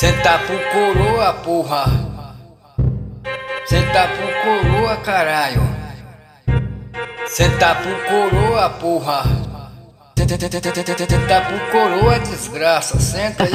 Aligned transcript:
Senta 0.00 0.38
pro 0.38 0.58
coroa, 0.72 1.34
porra. 1.44 1.84
Senta 3.66 4.08
pro 4.08 4.28
coroa, 4.42 4.96
caralho. 4.96 5.60
Senta 7.26 7.74
pro 7.74 7.94
coroa, 8.08 8.70
porra. 8.70 9.24
Senta 10.16 11.40
pro 11.42 11.60
coroa, 11.70 12.18
desgraça. 12.18 12.98
Senta 12.98 13.44
aí. 13.44 13.50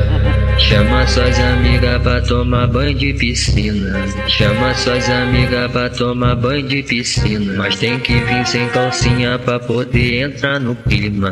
Chama 0.58 1.06
suas 1.06 1.38
amigas 1.38 2.02
pra 2.02 2.22
tomar 2.22 2.68
banho 2.68 2.94
de 2.94 3.12
piscina. 3.12 4.06
Chama 4.28 4.74
suas 4.74 5.10
amigas 5.10 5.70
pra 5.72 5.90
tomar 5.90 6.36
banho 6.36 6.66
de 6.68 6.82
piscina. 6.84 7.52
Mas 7.58 7.76
tem 7.76 8.00
que 8.00 8.14
vir 8.14 8.46
sem 8.46 8.66
calcinha 8.70 9.38
pra 9.38 9.60
poder 9.60 10.22
entrar 10.22 10.58
no 10.58 10.74
clima. 10.74 11.28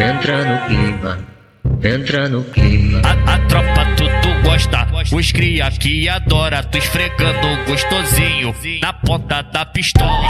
Entra 0.00 0.44
no 0.44 0.66
clima. 0.66 1.33
Entra 1.82 2.28
no 2.28 2.44
clima. 2.44 3.02
A, 3.04 3.34
a 3.34 3.38
tropa 3.40 3.84
tudo 3.96 4.42
gosta, 4.42 4.86
os 5.12 5.32
cria 5.32 5.70
que 5.70 6.08
adora, 6.08 6.62
tu 6.62 6.78
esfregando 6.78 7.64
gostosinho 7.66 8.54
na 8.80 8.92
ponta 8.92 9.42
da 9.42 9.66
pistola. 9.66 10.28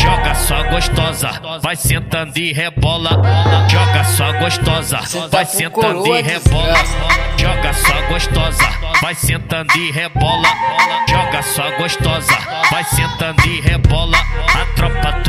Joga 0.00 0.34
sua 0.34 0.62
gostosa, 0.64 1.40
vai 1.62 1.76
sentando 1.76 2.38
e 2.38 2.52
rebola. 2.52 3.10
Joga 3.68 4.04
sua 4.04 4.32
gostosa, 4.32 5.00
vai 5.30 5.44
sentando 5.44 6.06
e 6.06 6.22
rebola. 6.22 6.76
Joga 7.36 7.72
sua 7.74 8.00
gostosa, 8.08 8.68
vai 9.02 9.14
sentando 9.14 9.72
e 9.76 9.90
rebola. 9.90 10.48
Joga 11.08 11.42
sua 11.42 11.70
gostosa, 11.72 12.38
vai 12.70 12.84
sentando 12.84 13.42
e 13.46 13.60
rebola. 13.60 14.16
A 14.54 14.64
tropa 14.74 15.12
tudo 15.24 15.25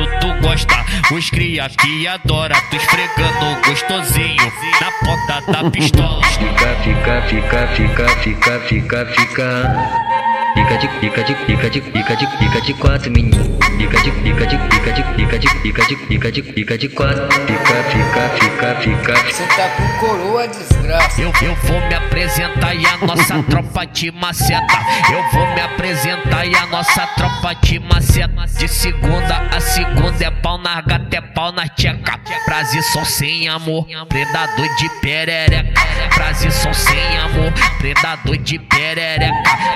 gosta, 0.58 0.86
os 1.14 1.30
cria 1.30 1.70
que 1.70 2.08
adora, 2.08 2.56
tu 2.72 2.78
esfregando 2.78 3.62
gostosinho 3.68 4.52
na 4.82 4.92
ponta 5.06 5.52
da 5.52 5.70
pistola. 5.70 6.26
Fica, 6.26 6.76
fica, 6.84 7.22
fica, 7.24 7.68
fica, 7.68 8.08
fica, 8.08 8.60
fica, 8.62 9.06
fica. 9.06 10.07
Fica 10.54 10.78
de, 10.78 10.88
fica 10.99 11.24
de, 11.24 11.35
fica 11.35 11.70
de, 11.70 11.82
fica 11.82 12.16
de, 12.16 12.27
fica 12.38 12.62
de 12.62 12.74
quatro, 12.74 13.12
menino. 13.12 13.58
Fica 13.77 13.99
de, 14.02 14.12
fica 14.12 14.48
de, 14.48 14.58
fica 14.58 14.91
de, 14.91 15.04
fica 15.04 15.40
de, 15.40 15.48
fica 15.48 15.82
de, 15.85 15.96
fica 15.96 16.32
de, 16.32 16.41
fica 16.41 16.77
de 16.77 16.90
quatro. 16.90 17.27
Fica, 17.48 17.84
fica, 17.84 18.30
fica, 18.40 18.76
fica. 18.76 19.34
Senta 19.34 19.70
pro 19.76 20.08
coroa, 20.08 20.48
desgraça. 20.48 21.21
Eu, 21.21 21.32
eu 21.41 21.55
vou 21.55 21.80
me 21.88 21.94
apresentar 21.94 22.76
e 22.76 22.86
a 22.86 22.98
nossa 22.98 23.44
tropa 23.44 23.86
te 23.86 24.12
maceta. 24.12 24.80
Eu 25.12 25.24
vou 25.32 25.48
me 25.54 25.62
apresentar 25.62 26.46
e 26.46 26.55
a 26.55 26.66
nossa 26.68 27.05
tropa 27.08 27.55
te 27.55 27.80
maceta. 27.80 28.48
De 28.58 28.68
segunda 28.68 29.48
a 29.52 29.60
segunda 29.60 30.26
é 30.26 30.32
pau 30.32 30.58
na 30.58 30.82
gata, 30.82 31.18
é 31.18 31.21
pau 31.21 31.52
na 31.52 31.68
tcheca. 31.68 32.20
Prazer 32.46 32.82
só 32.84 33.04
sem 33.04 33.48
amor, 33.48 33.86
predador 34.10 34.68
de 34.77 34.90
perereca. 35.02 35.82
Prazer 36.14 36.52
só 36.52 36.74
sem 36.74 37.18
amor, 37.18 37.54
predador 37.77 38.38
de 38.38 38.58
perereca. 38.60 39.34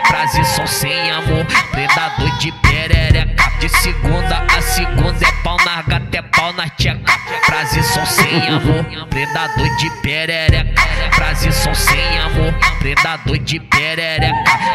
Prazer 0.08 0.46
só 0.46 0.66
sem 0.72 1.12
amor, 1.12 1.46
predador 1.72 2.38
de 2.40 2.52
perereca. 2.64 3.52
De 3.60 3.70
segunda 3.70 4.44
a 4.58 4.62
segunda 4.62 5.24
é 5.24 5.32
pau 5.44 5.58
na 5.64 5.82
gata, 5.84 6.18
é 6.18 6.22
pau 6.22 6.54
na 6.54 6.68
tcheca. 6.70 7.00
Prazer 7.46 7.84
só 7.84 8.04
sem 8.06 8.48
amor, 8.48 8.86
predador 9.10 9.76
de 9.78 9.90
perereca. 10.02 10.82
Prazer 11.16 11.54
só 11.54 11.74
sem 11.74 12.20
amor, 12.20 12.54
predador 12.80 13.38
de 13.38 13.60
perereca. 13.60 14.34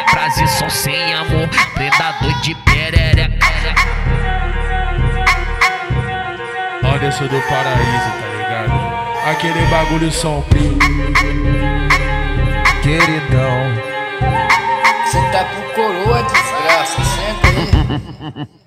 Prazer 0.09 0.47
só 0.47 0.69
sem 0.69 1.13
amor, 1.13 1.49
predador 1.73 2.41
de 2.41 2.55
perereca. 2.55 3.37
Anderson 6.83 7.27
do 7.27 7.41
Paraíso, 7.41 8.11
tá 8.19 8.27
ligado? 8.37 9.29
Aquele 9.29 9.65
bagulho 9.67 10.11
som 10.11 10.43
Queridão. 12.81 13.56
Senta 15.37 15.45
pro 15.45 15.73
coroa, 15.75 16.23
desgraça. 16.23 16.97
Senta 17.03 17.47
aí. 18.41 18.66